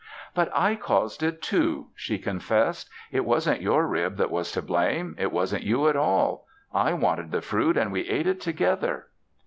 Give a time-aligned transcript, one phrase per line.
[0.33, 2.89] "But I caused it, too," she confessed.
[3.11, 5.13] "It wasn't your rib that was to blame.
[5.19, 6.47] It wasn't you at all.
[6.73, 9.09] I wanted the fruit and we ate it together."